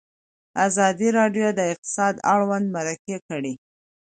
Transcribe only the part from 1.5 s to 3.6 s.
د اقتصاد اړوند مرکې کړي.